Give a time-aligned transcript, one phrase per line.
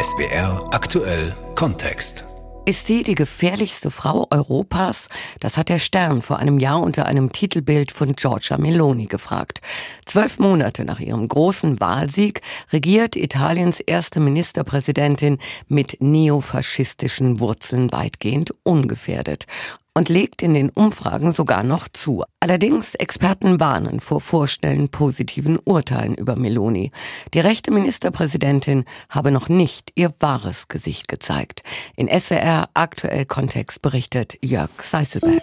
[0.00, 2.24] SBR aktuell Kontext.
[2.64, 5.08] Ist sie die gefährlichste Frau Europas?
[5.40, 9.60] Das hat der Stern vor einem Jahr unter einem Titelbild von Giorgia Meloni gefragt.
[10.06, 12.40] Zwölf Monate nach ihrem großen Wahlsieg
[12.72, 19.46] regiert Italiens erste Ministerpräsidentin mit neofaschistischen Wurzeln weitgehend ungefährdet
[19.94, 22.24] und legt in den Umfragen sogar noch zu.
[22.40, 26.90] Allerdings Experten warnen vor vorstellen positiven Urteilen über Meloni.
[27.34, 31.62] Die rechte Ministerpräsidentin habe noch nicht ihr wahres Gesicht gezeigt.
[31.96, 35.42] In SWR aktuell Kontext berichtet Jörg Seiselberg.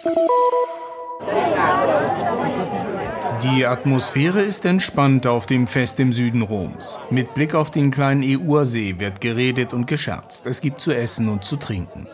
[3.42, 6.98] Die Atmosphäre ist entspannt auf dem Fest im Süden Roms.
[7.08, 10.44] Mit Blick auf den kleinen Eursee wird geredet und gescherzt.
[10.46, 12.06] Es gibt zu essen und zu trinken.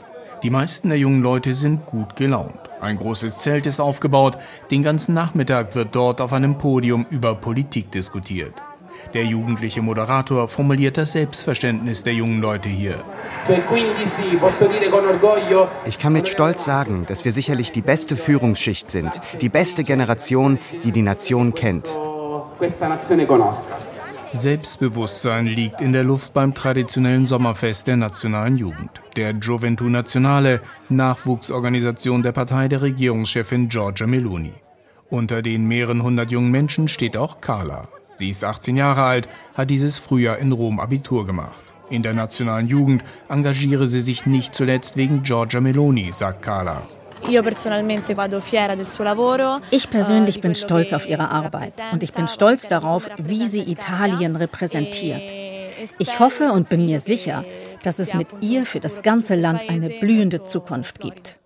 [0.43, 2.59] Die meisten der jungen Leute sind gut gelaunt.
[2.81, 4.37] Ein großes Zelt ist aufgebaut.
[4.71, 8.53] Den ganzen Nachmittag wird dort auf einem Podium über Politik diskutiert.
[9.15, 13.03] Der jugendliche Moderator formuliert das Selbstverständnis der jungen Leute hier.
[15.87, 20.59] Ich kann mit Stolz sagen, dass wir sicherlich die beste Führungsschicht sind, die beste Generation,
[20.83, 21.97] die die Nation kennt.
[24.33, 28.91] Selbstbewusstsein liegt in der Luft beim traditionellen Sommerfest der nationalen Jugend.
[29.17, 34.53] Der Gioventù Nazionale, Nachwuchsorganisation der Partei der Regierungschefin Giorgia Meloni.
[35.09, 37.89] Unter den mehreren hundert jungen Menschen steht auch Carla.
[38.15, 41.61] Sie ist 18 Jahre alt, hat dieses Frühjahr in Rom Abitur gemacht.
[41.89, 46.87] In der nationalen Jugend engagiere sie sich nicht zuletzt wegen Giorgia Meloni, sagt Carla.
[49.71, 54.37] Ich persönlich bin stolz auf ihre Arbeit und ich bin stolz darauf, wie sie Italien
[54.37, 55.23] repräsentiert.
[55.99, 57.45] Ich hoffe und bin mir sicher,
[57.83, 61.39] dass es mit ihr für das ganze Land eine blühende Zukunft gibt.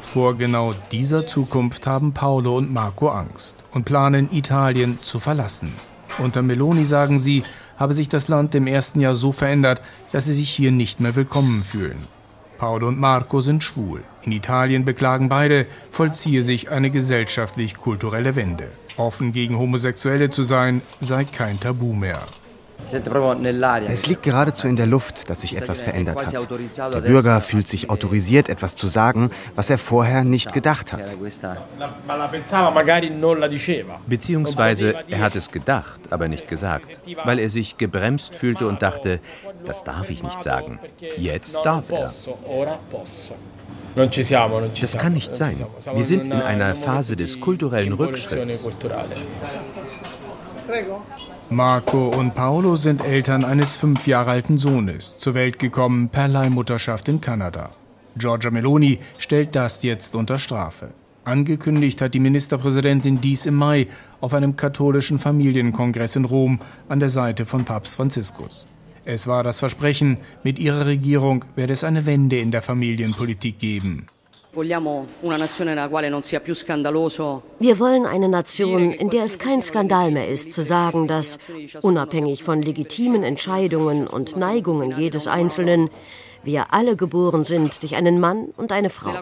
[0.00, 5.74] Vor genau dieser Zukunft haben Paolo und Marco Angst und planen, Italien zu verlassen.
[6.18, 7.42] Unter Meloni sagen sie,
[7.76, 11.16] habe sich das Land im ersten Jahr so verändert, dass sie sich hier nicht mehr
[11.16, 11.98] willkommen fühlen.
[12.58, 14.02] Paolo und Marco sind schwul.
[14.22, 18.70] In Italien beklagen beide, vollziehe sich eine gesellschaftlich-kulturelle Wende.
[18.96, 22.20] Offen gegen Homosexuelle zu sein, sei kein Tabu mehr.
[23.88, 26.48] Es liegt geradezu in der Luft, dass sich etwas verändert hat.
[26.94, 31.16] Der Bürger fühlt sich autorisiert, etwas zu sagen, was er vorher nicht gedacht hat.
[34.06, 39.20] Beziehungsweise er hat es gedacht, aber nicht gesagt, weil er sich gebremst fühlte und dachte,
[39.64, 40.78] das darf ich nicht sagen.
[41.16, 42.12] Jetzt darf er.
[44.80, 45.64] Das kann nicht sein.
[45.94, 48.62] Wir sind in einer Phase des kulturellen Rückschritts.
[51.50, 57.08] Marco und Paolo sind Eltern eines fünf Jahre alten Sohnes, zur Welt gekommen per Leihmutterschaft
[57.08, 57.70] in Kanada.
[58.16, 60.88] Giorgia Meloni stellt das jetzt unter Strafe.
[61.24, 63.86] Angekündigt hat die Ministerpräsidentin dies im Mai
[64.20, 68.66] auf einem katholischen Familienkongress in Rom an der Seite von Papst Franziskus.
[69.04, 74.08] Es war das Versprechen, mit ihrer Regierung werde es eine Wende in der Familienpolitik geben.
[77.58, 81.38] Wir wollen eine Nation, in der es kein Skandal mehr ist, zu sagen, dass,
[81.82, 85.90] unabhängig von legitimen Entscheidungen und Neigungen jedes Einzelnen,
[86.46, 89.12] wir alle geboren sind durch einen Mann und eine Frau.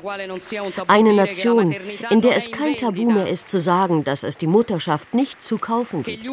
[0.87, 1.75] Eine Nation,
[2.11, 5.59] in der es kein Tabu mehr ist zu sagen, dass es die Mutterschaft nicht zu
[5.59, 6.25] kaufen gibt,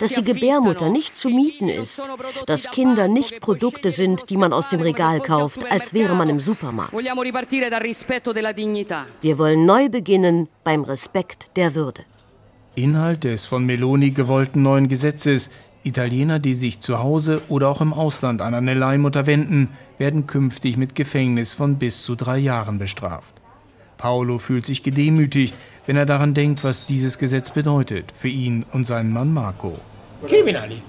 [0.00, 2.02] dass die Gebärmutter nicht zu mieten ist,
[2.46, 6.40] dass Kinder nicht Produkte sind, die man aus dem Regal kauft, als wäre man im
[6.40, 6.92] Supermarkt.
[6.92, 7.16] Wir
[9.38, 12.04] wollen neu beginnen beim Respekt der Würde.
[12.76, 15.48] Inhalt des von Meloni gewollten neuen Gesetzes
[15.84, 19.68] Italiener, die sich zu Hause oder auch im Ausland an eine Leihmutter wenden,
[19.98, 23.34] werden künftig mit Gefängnis von bis zu drei Jahren bestraft.
[23.96, 25.54] Paolo fühlt sich gedemütigt,
[25.86, 29.78] wenn er daran denkt, was dieses Gesetz bedeutet für ihn und seinen Mann Marco.
[30.26, 30.82] Kriminelle.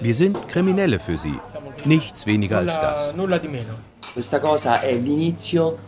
[0.00, 1.38] Wir sind Kriminelle für sie.
[1.84, 3.12] Nichts weniger als das.
[4.12, 5.78] Questa cosa è l'inizio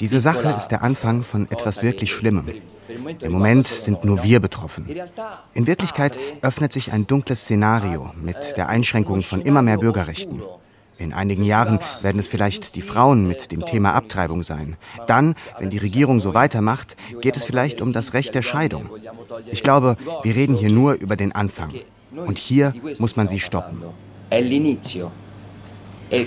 [0.00, 2.46] diese Sache ist der Anfang von etwas wirklich Schlimmem.
[3.20, 4.88] Im Moment sind nur wir betroffen.
[5.54, 10.42] In Wirklichkeit öffnet sich ein dunkles Szenario mit der Einschränkung von immer mehr Bürgerrechten.
[10.98, 14.76] In einigen Jahren werden es vielleicht die Frauen mit dem Thema Abtreibung sein.
[15.06, 18.88] Dann, wenn die Regierung so weitermacht, geht es vielleicht um das Recht der Scheidung.
[19.50, 21.74] Ich glaube, wir reden hier nur über den Anfang.
[22.14, 23.82] Und hier muss man sie stoppen.
[24.28, 24.40] È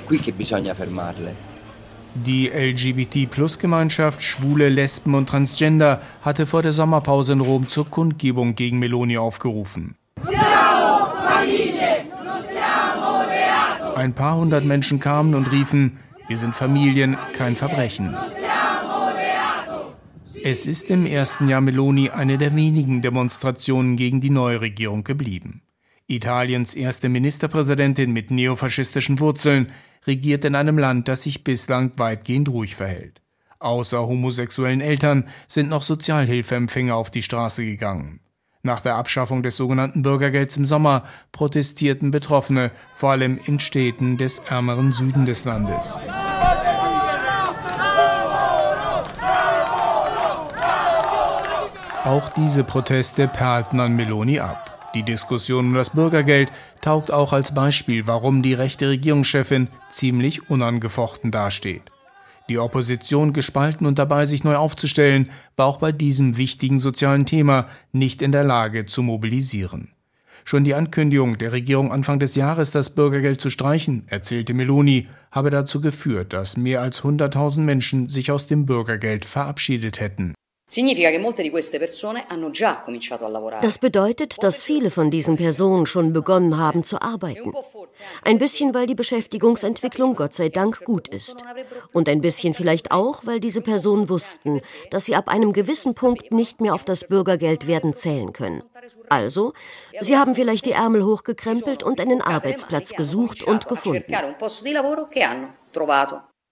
[0.06, 1.36] qui che bisogna fermarle.
[2.14, 8.80] Die LGBT-Plus-Gemeinschaft, Schwule, Lesben und Transgender hatte vor der Sommerpause in Rom zur Kundgebung gegen
[8.80, 9.96] Meloni aufgerufen.
[13.96, 18.16] Ein paar hundert Menschen kamen und riefen, wir sind Familien, kein Verbrechen.
[20.42, 25.62] Es ist im ersten Jahr Meloni eine der wenigen Demonstrationen gegen die neue Regierung geblieben.
[26.10, 29.72] Italiens erste Ministerpräsidentin mit neofaschistischen Wurzeln
[30.08, 33.22] regiert in einem Land, das sich bislang weitgehend ruhig verhält.
[33.60, 38.22] Außer homosexuellen Eltern sind noch Sozialhilfeempfänger auf die Straße gegangen.
[38.64, 44.40] Nach der Abschaffung des sogenannten Bürgergelds im Sommer protestierten Betroffene, vor allem in Städten des
[44.40, 45.96] ärmeren Süden des Landes.
[52.04, 54.69] Auch diese Proteste perlten an Meloni ab.
[54.96, 56.52] Die Diskussion um das Bürgergeld
[56.82, 61.84] taugt auch als Beispiel, warum die rechte Regierungschefin ziemlich unangefochten dasteht.
[62.50, 67.68] Die Opposition gespalten und dabei sich neu aufzustellen, war auch bei diesem wichtigen sozialen Thema
[67.92, 69.94] nicht in der Lage zu mobilisieren.
[70.46, 75.52] Schon die Ankündigung der Regierung Anfang des Jahres, das Bürgergeld zu streichen, erzählte Meloni, habe
[75.52, 80.34] dazu geführt, dass mehr als 100.000 Menschen sich aus dem Bürgergeld verabschiedet hätten.
[83.64, 87.54] Das bedeutet, dass viele von diesen Personen schon begonnen haben zu arbeiten.
[88.24, 91.38] Ein bisschen, weil die Beschäftigungsentwicklung Gott sei Dank gut ist.
[91.92, 94.62] Und ein bisschen vielleicht auch, weil diese Personen wussten,
[94.92, 98.62] dass sie ab einem gewissen Punkt nicht mehr auf das Bürgergeld werden zählen können.
[99.10, 99.54] Also,
[100.02, 104.06] sie haben vielleicht die Ärmel hochgekrempelt und einen Arbeitsplatz gesucht und gefunden.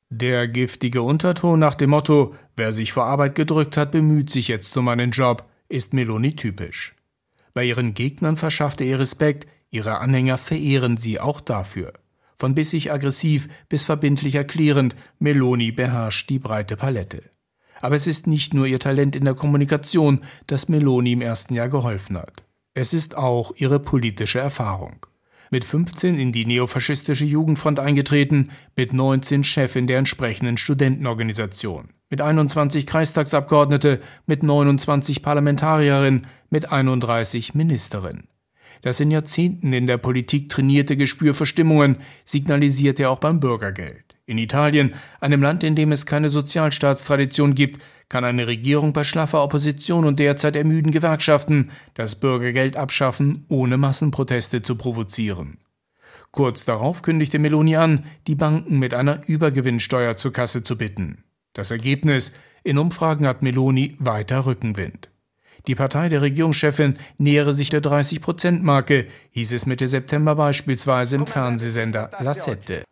[0.09, 4.75] Der giftige Unterton nach dem Motto, wer sich vor Arbeit gedrückt hat, bemüht sich jetzt
[4.77, 6.95] um einen Job, ist Meloni typisch.
[7.53, 11.91] Bei ihren Gegnern verschafft er ihr Respekt, ihre Anhänger verehren sie auch dafür.
[12.37, 17.23] Von bissig aggressiv bis verbindlich erklärend, Meloni beherrscht die breite Palette.
[17.81, 21.67] Aber es ist nicht nur ihr Talent in der Kommunikation, das Meloni im ersten Jahr
[21.67, 22.43] geholfen hat.
[22.73, 25.05] Es ist auch ihre politische Erfahrung
[25.51, 32.85] mit 15 in die neofaschistische Jugendfront eingetreten, mit 19 Chefin der entsprechenden Studentenorganisation, mit 21
[32.85, 38.27] Kreistagsabgeordnete, mit 29 Parlamentarierin, mit 31 Ministerin.
[38.81, 44.06] Das in Jahrzehnten in der Politik trainierte Gespür für Stimmungen signalisiert er auch beim Bürgergeld.
[44.29, 49.41] In Italien, einem Land, in dem es keine Sozialstaatstradition gibt, kann eine Regierung bei schlaffer
[49.41, 55.59] Opposition und derzeit ermüden Gewerkschaften das Bürgergeld abschaffen, ohne Massenproteste zu provozieren.
[56.31, 61.23] Kurz darauf kündigte Meloni an, die Banken mit einer Übergewinnsteuer zur Kasse zu bitten.
[61.53, 62.33] Das Ergebnis:
[62.63, 65.09] In Umfragen hat Meloni weiter Rückenwind.
[65.67, 72.09] Die Partei der Regierungschefin nähere sich der 30-Prozent-Marke, hieß es Mitte September beispielsweise im Fernsehsender
[72.19, 72.83] La Sette.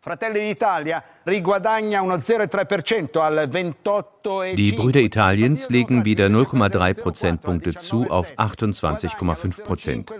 [4.56, 10.12] Die Brüder Italiens legen wieder 0,3 Prozentpunkte zu auf 28,5 Prozent.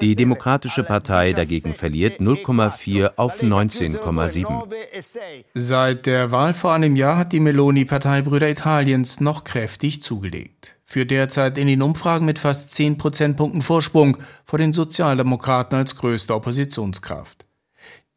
[0.00, 5.44] Die Demokratische Partei dagegen verliert 0,4 auf 19,7.
[5.52, 11.06] Seit der Wahl vor einem Jahr hat die Meloni-Partei Brüder Italiens noch kräftig zugelegt für
[11.06, 17.46] derzeit in den Umfragen mit fast 10 Prozentpunkten Vorsprung vor den Sozialdemokraten als größte Oppositionskraft.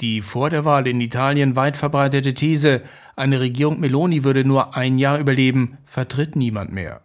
[0.02, 2.82] Die vor der Wahl in Italien weit verbreitete These,
[3.16, 7.02] eine Regierung Meloni würde nur ein Jahr überleben, vertritt niemand mehr.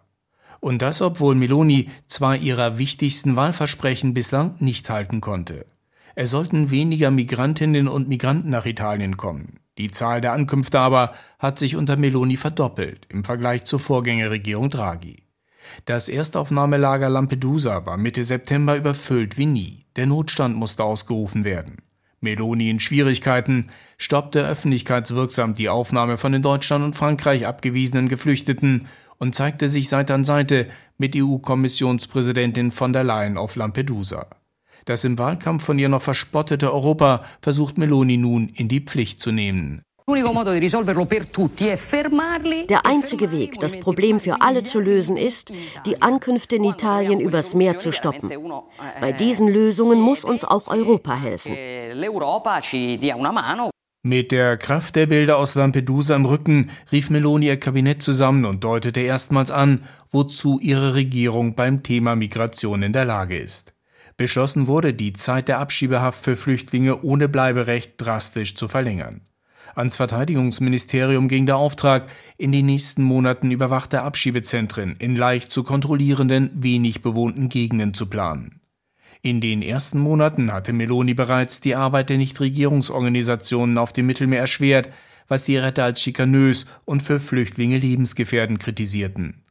[0.59, 5.67] Und das, obwohl Meloni zwei ihrer wichtigsten Wahlversprechen bislang nicht halten konnte.
[6.15, 9.61] Es sollten weniger Migrantinnen und Migranten nach Italien kommen.
[9.77, 15.28] Die Zahl der Ankünfte aber hat sich unter Meloni verdoppelt im Vergleich zur Vorgängerregierung Draghi.
[15.85, 19.85] Das Erstaufnahmelager Lampedusa war Mitte September überfüllt wie nie.
[19.97, 21.79] Der Notstand musste ausgerufen werden.
[22.21, 28.89] Meloni in Schwierigkeiten stoppte öffentlichkeitswirksam die Aufnahme von in Deutschland und Frankreich abgewiesenen Geflüchteten
[29.19, 34.27] und zeigte sich Seite an Seite mit EU-Kommissionspräsidentin von der Leyen auf Lampedusa.
[34.85, 39.33] Das im Wahlkampf von ihr noch verspottete Europa versucht Meloni nun in die Pflicht zu
[39.33, 39.83] nehmen.
[42.69, 45.53] Der einzige Weg, das Problem für alle zu lösen, ist,
[45.85, 48.31] die Ankünfte in Italien übers Meer zu stoppen.
[49.03, 51.55] Bei diesen Lösungen muss uns auch Europa helfen.
[54.03, 58.65] Mit der Kraft der Bilder aus Lampedusa im Rücken rief Meloni ihr Kabinett zusammen und
[58.65, 63.75] deutete erstmals an, wozu ihre Regierung beim Thema Migration in der Lage ist.
[64.17, 69.28] Beschlossen wurde, die Zeit der Abschiebehaft für Flüchtlinge ohne Bleiberecht drastisch zu verlängern.
[69.79, 76.51] Ans Verteidigungsministerium ging der Auftrag, in den nächsten Monaten überwachte Abschiebezentren in leicht zu kontrollierenden,
[76.53, 78.61] wenig bewohnten Gegenden zu planen.
[79.23, 84.89] In den ersten Monaten hatte Meloni bereits die Arbeit der Nichtregierungsorganisationen auf dem Mittelmeer erschwert,
[85.29, 89.45] was die Retter als schikanös und für Flüchtlinge lebensgefährdend kritisierten.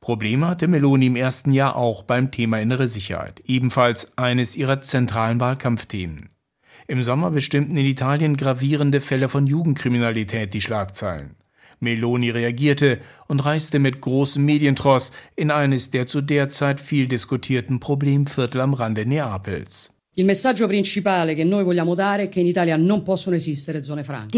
[0.00, 5.38] Probleme hatte Meloni im ersten Jahr auch beim Thema innere Sicherheit, ebenfalls eines ihrer zentralen
[5.38, 6.30] Wahlkampfthemen.
[6.90, 11.36] Im Sommer bestimmten in Italien gravierende Fälle von Jugendkriminalität die Schlagzeilen.
[11.78, 17.78] Meloni reagierte und reiste mit großem Medientross in eines der zu der Zeit viel diskutierten
[17.78, 19.99] Problemviertel am Rande Neapels.
[20.16, 20.26] Die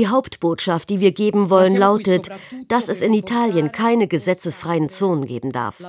[0.07, 2.29] Hauptbotschaft, die wir geben wollen, lautet,
[2.69, 5.83] dass es in Italien keine gesetzesfreien Zonen geben darf.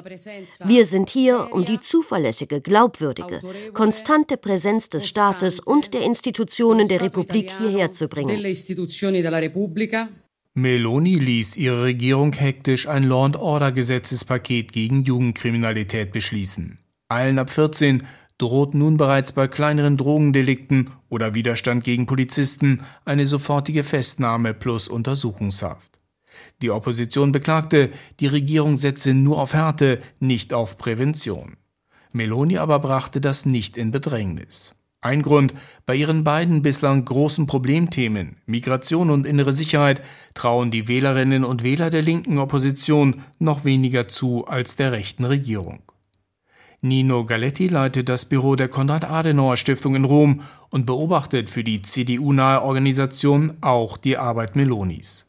[0.66, 3.42] Wir sind hier, um die zuverlässige, glaubwürdige,
[3.74, 8.42] konstante Präsenz des Staates und der Institutionen der Republik hierher zu bringen.
[10.56, 16.78] Meloni ließ ihre Regierung hektisch ein Law-and-Order-Gesetzespaket gegen Jugendkriminalität beschließen.
[17.10, 18.04] Allen ab 14
[18.44, 26.02] droht nun bereits bei kleineren Drogendelikten oder Widerstand gegen Polizisten eine sofortige Festnahme plus Untersuchungshaft.
[26.62, 31.56] Die Opposition beklagte, die Regierung setze nur auf Härte, nicht auf Prävention.
[32.12, 34.76] Meloni aber brachte das nicht in Bedrängnis.
[35.00, 35.54] Ein Grund,
[35.86, 40.02] bei ihren beiden bislang großen Problemthemen Migration und innere Sicherheit
[40.34, 45.80] trauen die Wählerinnen und Wähler der linken Opposition noch weniger zu als der rechten Regierung.
[46.86, 53.54] Nino Galetti leitet das Büro der Konrad-Adenauer-Stiftung in Rom und beobachtet für die CDU-nahe Organisation
[53.62, 55.28] auch die Arbeit Melonis.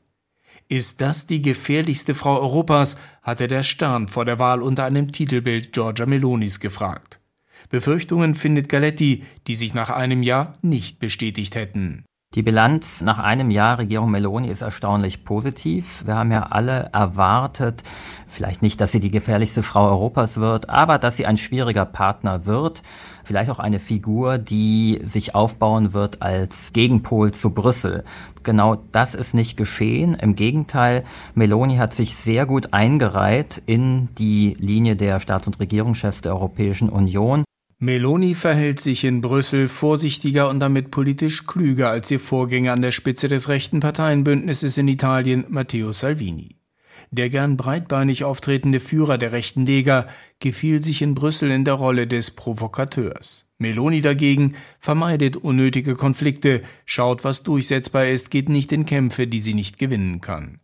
[0.69, 5.73] Ist das die gefährlichste Frau Europas, hatte der Stern vor der Wahl unter einem Titelbild
[5.73, 7.21] Giorgia Melonis gefragt.
[7.69, 12.05] Befürchtungen findet Galetti, die sich nach einem Jahr nicht bestätigt hätten.
[12.35, 16.03] Die Bilanz nach einem Jahr Regierung Meloni ist erstaunlich positiv.
[16.05, 17.85] Wir haben ja alle erwartet,
[18.27, 22.45] vielleicht nicht, dass sie die gefährlichste Frau Europas wird, aber dass sie ein schwieriger Partner
[22.45, 22.83] wird.
[23.23, 28.03] Vielleicht auch eine Figur, die sich aufbauen wird als Gegenpol zu Brüssel.
[28.43, 30.15] Genau das ist nicht geschehen.
[30.15, 31.05] Im Gegenteil,
[31.37, 36.89] Meloni hat sich sehr gut eingereiht in die Linie der Staats- und Regierungschefs der Europäischen
[36.89, 37.45] Union.
[37.79, 42.93] Meloni verhält sich in Brüssel vorsichtiger und damit politisch klüger als ihr Vorgänger an der
[42.93, 46.57] Spitze des rechten Parteienbündnisses in Italien, Matteo Salvini.
[47.11, 50.09] Der gern breitbeinig auftretende Führer der rechten Lega
[50.41, 53.47] gefiel sich in Brüssel in der Rolle des Provokateurs.
[53.59, 59.55] Meloni dagegen vermeidet unnötige Konflikte, schaut, was durchsetzbar ist, geht nicht in Kämpfe, die sie
[59.55, 60.61] nicht gewinnen kann.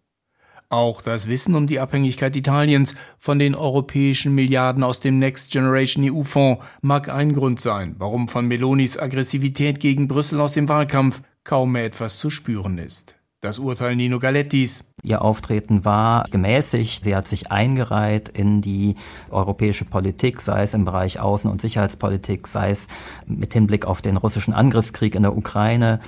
[0.73, 6.09] Auch das Wissen um die Abhängigkeit Italiens von den europäischen Milliarden aus dem Next Generation
[6.09, 11.73] EU-Fonds mag ein Grund sein, warum von Melonis Aggressivität gegen Brüssel aus dem Wahlkampf kaum
[11.73, 13.17] mehr etwas zu spüren ist.
[13.43, 14.93] Das Urteil Nino Galettis.
[15.03, 17.05] Ihr Auftreten war gemäßigt.
[17.05, 18.97] Sie hat sich eingereiht in die
[19.31, 22.87] europäische Politik, sei es im Bereich Außen- und Sicherheitspolitik, sei es
[23.27, 26.01] mit Hinblick auf den russischen Angriffskrieg in der Ukraine,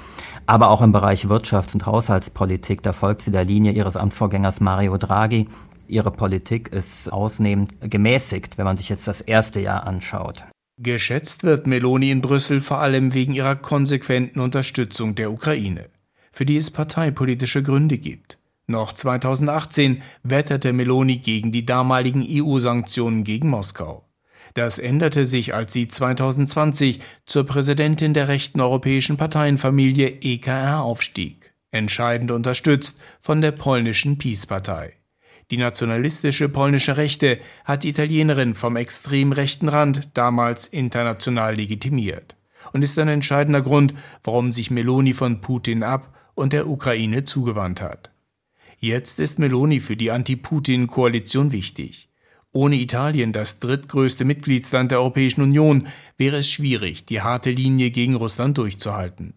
[0.44, 2.82] aber auch im Bereich Wirtschafts- und Haushaltspolitik.
[2.82, 5.48] Da folgt sie der Linie ihres Amtsvorgängers Mario Draghi.
[5.88, 10.44] Ihre Politik ist ausnehmend gemäßigt, wenn man sich jetzt das erste Jahr anschaut.
[10.78, 15.88] Geschätzt wird Meloni in Brüssel vor allem wegen ihrer konsequenten Unterstützung der Ukraine
[16.32, 18.38] für die es parteipolitische Gründe gibt.
[18.66, 24.08] Noch 2018 wetterte Meloni gegen die damaligen EU-Sanktionen gegen Moskau.
[24.54, 32.30] Das änderte sich, als sie 2020 zur Präsidentin der rechten europäischen Parteienfamilie EKR aufstieg, entscheidend
[32.30, 34.94] unterstützt von der polnischen Peace-Partei.
[35.50, 42.36] Die nationalistische polnische Rechte hat die Italienerin vom extrem rechten Rand damals international legitimiert
[42.72, 47.80] und ist ein entscheidender Grund, warum sich Meloni von Putin ab und der Ukraine zugewandt
[47.80, 48.10] hat.
[48.78, 52.08] Jetzt ist Meloni für die Anti-Putin-Koalition wichtig.
[52.52, 55.86] Ohne Italien, das drittgrößte Mitgliedsland der Europäischen Union,
[56.18, 59.34] wäre es schwierig, die harte Linie gegen Russland durchzuhalten.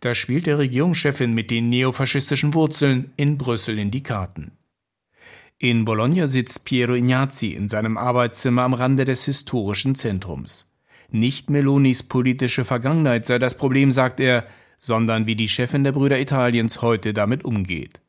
[0.00, 4.52] Da spielt der Regierungschefin mit den neofaschistischen Wurzeln in Brüssel in die Karten.
[5.58, 10.66] In Bologna sitzt Piero Ignazzi in seinem Arbeitszimmer am Rande des historischen Zentrums.
[11.10, 14.46] Nicht Melonis politische Vergangenheit sei das Problem, sagt er,
[14.84, 18.02] sondern wie die Chefin der Brüder Italiens heute damit umgeht.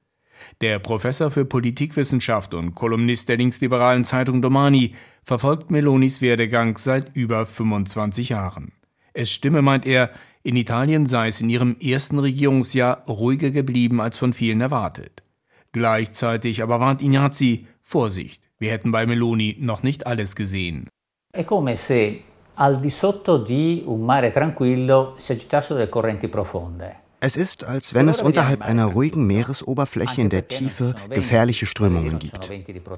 [0.60, 7.46] Der Professor für Politikwissenschaft und Kolumnist der linksliberalen Zeitung Domani verfolgt Melonis Werdegang seit über
[7.46, 8.74] 25 Jahren.
[9.14, 10.12] Es stimme, meint er,
[10.44, 15.24] in Italien sei es in ihrem ersten Regierungsjahr ruhiger geblieben als von vielen erwartet.
[15.72, 20.90] Gleichzeitig aber warnt Ignazzi, Vorsicht, wir hätten bei Meloni noch nicht alles gesehen.
[21.32, 22.20] È come se
[22.56, 27.04] al di sotto di un mare tranquillo si agitassero delle correnti profonde.
[27.26, 32.52] Es ist, als wenn es unterhalb einer ruhigen Meeresoberfläche in der Tiefe gefährliche Strömungen gibt.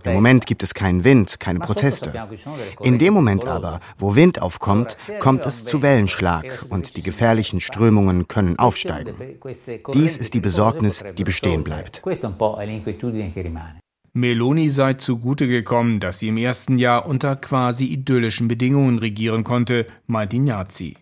[0.04, 2.12] Im Moment gibt es keinen Wind, keine Proteste.
[2.82, 8.28] In dem Moment aber, wo Wind aufkommt, kommt es zu Wellenschlag und die gefährlichen Strömungen
[8.28, 9.16] können aufsteigen.
[9.94, 12.02] Dies ist die Besorgnis, die bestehen bleibt.
[14.18, 19.86] Meloni sei zugute gekommen, dass sie im ersten Jahr unter quasi idyllischen Bedingungen regieren konnte,
[20.08, 20.98] meint Ignazzi.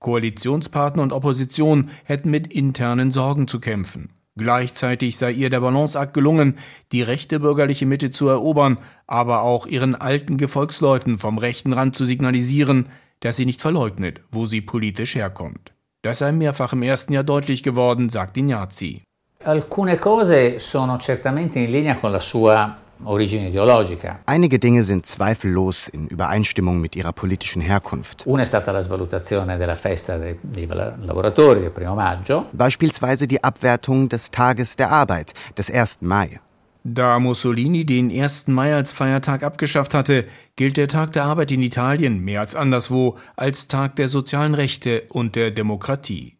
[0.00, 4.10] Koalitionspartner und Opposition hätten mit internen Sorgen zu kämpfen.
[4.36, 6.58] Gleichzeitig sei ihr der Balanceakt gelungen,
[6.92, 12.04] die rechte bürgerliche Mitte zu erobern, aber auch ihren alten Gefolgsleuten vom rechten Rand zu
[12.04, 15.72] signalisieren, dass sie nicht verleugnet, wo sie politisch herkommt.
[16.02, 19.02] Das sei mehrfach im ersten Jahr deutlich geworden, sagt Ignazzi.
[19.44, 24.20] Alcune cose sono certamente in linea con la sua origine ideologica.
[24.24, 28.24] Einige Dinge sind zweifellos in Übereinstimmung mit ihrer politischen Herkunft.
[28.26, 32.46] Una è stata la svalutazione della festa dei, dei lavoratori del primo maggio.
[32.50, 35.98] Beispielsweise die Abwertung des Tages der Arbeit, des 1.
[36.00, 36.40] Mai.
[36.82, 38.48] Da Mussolini den 1.
[38.48, 40.24] Mai als Feiertag abgeschafft hatte,
[40.56, 45.04] gilt der Tag der Arbeit in Italien mehr als anderswo als Tag der sozialen Rechte
[45.10, 46.37] und der Demokratie.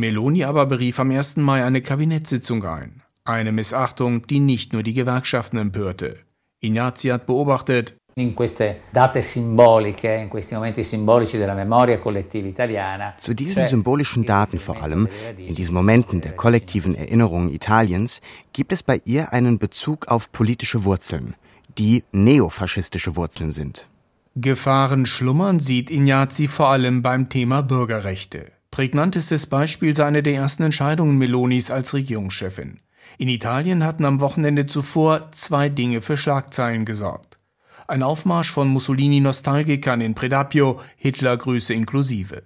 [0.00, 1.38] Meloni aber berief am 1.
[1.38, 3.02] Mai eine Kabinettssitzung ein.
[3.24, 6.14] Eine Missachtung, die nicht nur die Gewerkschaften empörte.
[6.60, 13.14] Ignazzi hat beobachtet, in queste date simboliche, in questi momenti simbolici della memoria collettiva italiana.
[13.18, 18.20] Zu diesen symbolischen Daten vor allem, in diesen Momenten der kollektiven Erinnerung Italiens,
[18.52, 21.34] gibt es bei ihr einen Bezug auf politische Wurzeln,
[21.76, 23.88] die neofaschistische Wurzeln sind.
[24.36, 28.57] Gefahren schlummern sieht Ignazzi vor allem beim Thema Bürgerrechte.
[28.78, 32.78] Prägnantestes Beispiel sei eine der ersten Entscheidungen Melonis als Regierungschefin.
[33.18, 37.40] In Italien hatten am Wochenende zuvor zwei Dinge für Schlagzeilen gesorgt.
[37.88, 42.44] Ein Aufmarsch von Mussolini-Nostalgikern in Predapio, Hitlergrüße inklusive.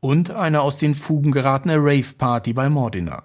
[0.00, 3.24] Und eine aus den Fugen geratene Rave-Party bei Modena.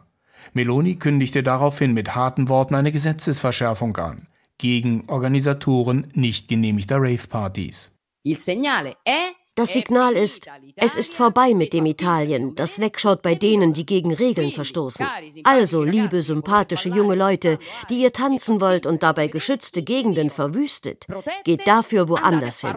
[0.51, 7.95] Meloni kündigte daraufhin mit harten Worten eine Gesetzesverschärfung an gegen Organisatoren nicht genehmigter Rave-Partys.
[8.23, 13.35] Il segnale è das Signal ist, es ist vorbei mit dem Italien, das wegschaut bei
[13.35, 15.05] denen, die gegen Regeln verstoßen.
[15.43, 21.07] Also, liebe, sympathische junge Leute, die ihr tanzen wollt und dabei geschützte Gegenden verwüstet,
[21.43, 22.75] geht dafür woanders hin.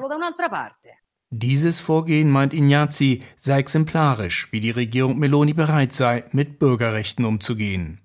[1.31, 8.02] Dieses Vorgehen, meint Ignazzi, sei exemplarisch, wie die Regierung Meloni bereit sei, mit Bürgerrechten umzugehen.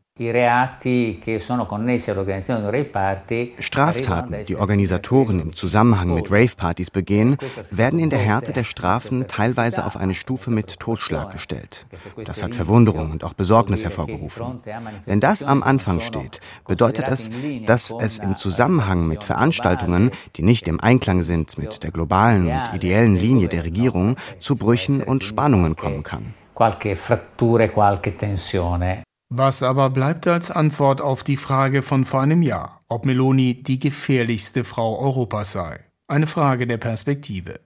[3.59, 7.37] Straftaten, die Organisatoren im Zusammenhang mit Rave-Partys begehen,
[7.69, 11.85] werden in der Härte der Strafen teilweise auf eine Stufe mit Totschlag gestellt.
[12.25, 14.61] Das hat Verwunderung und auch Besorgnis hervorgerufen.
[15.05, 17.29] Wenn das am Anfang steht, bedeutet das,
[17.65, 22.71] dass es im Zusammenhang mit Veranstaltungen, die nicht im Einklang sind mit der globalen und
[22.73, 26.33] ideellen Linie der Regierung, zu Brüchen und Spannungen kommen kann.
[26.55, 32.41] Qualche fratture, qualche tensione was aber bleibt als Antwort auf die Frage von vor einem
[32.41, 35.79] Jahr, ob Meloni die gefährlichste Frau Europas sei?
[36.07, 37.59] Eine Frage der Perspektive.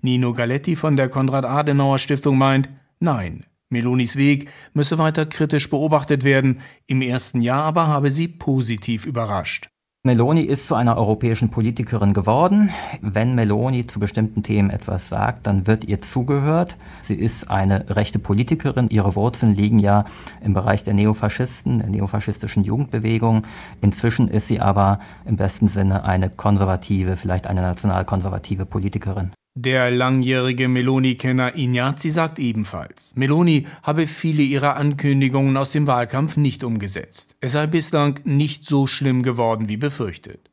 [0.00, 2.68] Nino Galetti von der Konrad-Adenauer-Stiftung meint,
[3.00, 9.04] nein, Melonis Weg müsse weiter kritisch beobachtet werden, im ersten Jahr aber habe sie positiv
[9.04, 9.68] überrascht.
[10.04, 12.70] Meloni ist zu einer europäischen Politikerin geworden.
[13.02, 16.76] Wenn Meloni zu bestimmten Themen etwas sagt, dann wird ihr zugehört.
[17.02, 18.88] Sie ist eine rechte Politikerin.
[18.90, 20.04] Ihre Wurzeln liegen ja
[20.40, 23.42] im Bereich der Neofaschisten, der neofaschistischen Jugendbewegung.
[23.80, 29.32] Inzwischen ist sie aber im besten Sinne eine konservative, vielleicht eine nationalkonservative Politikerin.
[29.60, 36.62] Der langjährige Meloni-Kenner Ignazzi sagt ebenfalls, Meloni habe viele ihrer Ankündigungen aus dem Wahlkampf nicht
[36.62, 37.34] umgesetzt.
[37.40, 40.52] Es sei bislang nicht so schlimm geworden wie befürchtet.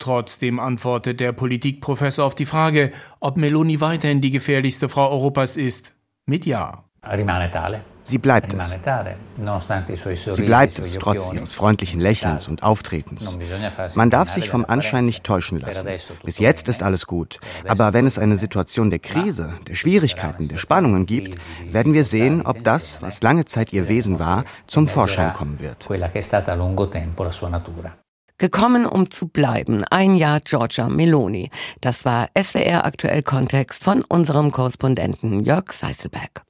[0.00, 5.94] Trotzdem antwortet der Politikprofessor auf die Frage, ob Meloni weiterhin die gefährlichste Frau Europas ist,
[6.26, 6.82] mit Ja.
[7.04, 7.82] Rimane tale.
[8.02, 8.76] Sie bleibt es.
[10.34, 13.38] Sie bleibt es, trotz ihres freundlichen Lächelns und Auftretens.
[13.94, 15.88] Man darf sich vom Anschein nicht täuschen lassen.
[16.24, 17.40] Bis jetzt ist alles gut.
[17.66, 21.38] Aber wenn es eine Situation der Krise, der Schwierigkeiten, der Spannungen gibt,
[21.70, 25.88] werden wir sehen, ob das, was lange Zeit ihr Wesen war, zum Vorschein kommen wird.
[28.40, 29.84] Gekommen, um zu bleiben.
[29.90, 31.50] Ein Jahr Georgia Meloni.
[31.82, 36.42] Das war SWR Aktuell Kontext von unserem Korrespondenten Jörg Seiselberg.